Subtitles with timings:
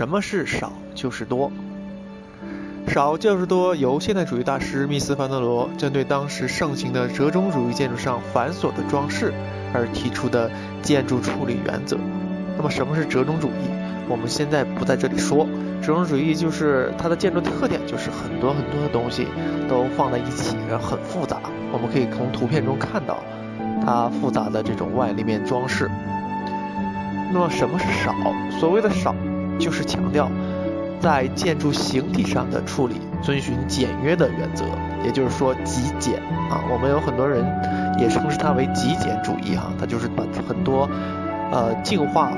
[0.00, 1.52] 什么是少就是多？
[2.88, 9.30] 少就是多，由现代主义大师密斯·凡德罗针对当时盛行的折中主义建筑上繁琐的装饰
[9.74, 10.50] 而提出的
[10.80, 11.98] 建筑处理原则。
[12.56, 13.68] 那么，什么是折中主义？
[14.08, 15.46] 我们现在不在这里说。
[15.82, 19.26] 折中主义就是它的建筑特点，就是很多很多的东西
[19.68, 21.42] 都放在一起，然后很复杂。
[21.74, 23.18] 我们可以从图片中看到
[23.84, 25.90] 它复杂的这种外立面装饰。
[27.34, 28.14] 那么，什么是少？
[28.58, 29.14] 所谓的少，
[29.60, 30.28] 就是强调。
[31.00, 34.66] 在建筑形体上的处理遵循简约的原则，
[35.02, 36.20] 也就是说极简
[36.50, 36.60] 啊。
[36.70, 37.42] 我们有很多人
[37.98, 40.86] 也称之它为极简主义哈，它就是把很多
[41.50, 42.30] 呃净化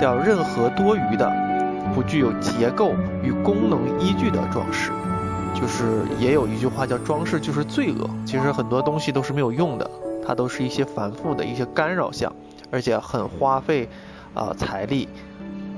[0.00, 1.30] 掉任何多余的、
[1.94, 4.90] 不具有结构与功能依据的装饰。
[5.54, 8.08] 就是也有一句话叫“装饰就是罪恶”。
[8.24, 9.90] 其实很多东西都是没有用的，
[10.26, 12.32] 它都是一些繁复的一些干扰项，
[12.70, 13.86] 而且很花费
[14.32, 15.06] 啊财力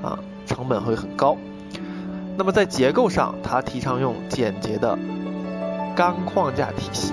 [0.02, 1.36] 啊，成本会很高。
[2.36, 4.98] 那么在结构上，他提倡用简洁的
[5.94, 7.12] 钢框架体系。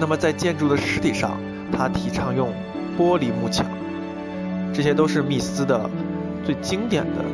[0.00, 1.38] 那么在建筑的实体上，
[1.72, 2.50] 他提倡用
[2.98, 3.66] 玻璃幕墙。
[4.72, 5.88] 这些都是密斯的
[6.44, 7.24] 最经典的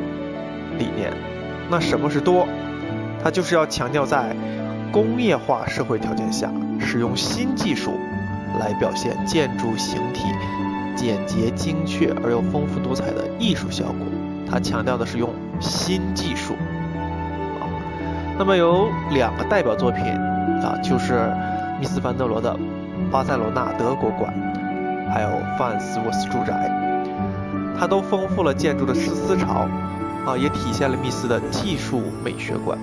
[0.77, 1.11] 理念。
[1.69, 2.47] 那什么是多？
[3.23, 4.35] 它就是要强调在
[4.91, 7.91] 工业化社会条件下，使用新技术
[8.59, 10.23] 来表现建筑形体
[10.95, 13.95] 简洁精确而又丰富多彩的艺术效果。
[14.49, 15.29] 它强调的是用。
[15.61, 16.53] 新技术
[17.61, 17.63] 啊，
[18.37, 21.31] 那么有两个代表作品啊，就是
[21.79, 22.59] 密斯凡德罗的
[23.09, 24.33] 巴塞罗那德国馆，
[25.13, 26.69] 还有范斯沃斯住宅，
[27.79, 29.65] 它都丰富了建筑的诗思潮
[30.25, 32.77] 啊，也体现了密斯的技术美学观。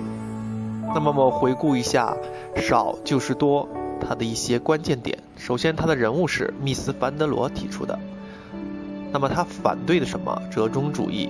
[0.95, 2.17] 那么我们回顾一下
[2.55, 3.69] 少就是多
[4.01, 5.19] 它的一些关键点。
[5.37, 7.99] 首先，它的人物是密斯凡德罗提出的，
[9.13, 10.41] 那么他反对的什么？
[10.49, 11.29] 折中主义。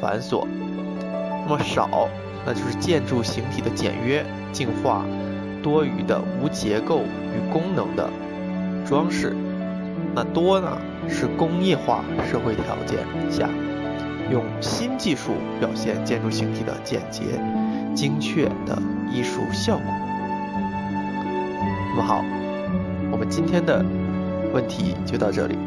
[0.00, 0.46] 繁琐，
[1.46, 2.08] 那么少，
[2.46, 5.04] 那就是建筑形体的简约、净化
[5.62, 8.08] 多余的、无结构与功能的
[8.86, 9.36] 装饰。
[10.14, 13.46] 那多呢，是工业化社会条件下
[14.32, 17.24] 用新技术表现建筑形体的简洁、
[17.94, 18.78] 精确的
[19.12, 19.84] 艺术效果。
[21.90, 22.24] 那么好，
[23.12, 23.84] 我们今天的
[24.54, 25.58] 问题就到这里。